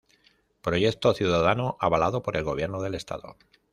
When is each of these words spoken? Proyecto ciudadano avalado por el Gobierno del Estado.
Proyecto 0.63 1.13
ciudadano 1.13 1.77
avalado 1.79 2.23
por 2.23 2.35
el 2.35 2.43
Gobierno 2.43 2.81
del 2.81 2.95
Estado. 2.95 3.35